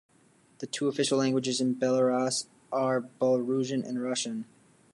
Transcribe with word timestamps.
The 0.57 0.65
two 0.65 0.87
official 0.87 1.19
languages 1.19 1.61
in 1.61 1.75
Belarus 1.75 2.47
are 2.71 3.01
Belarusian 3.19 3.87
and 3.87 4.01
Russian. 4.01 4.45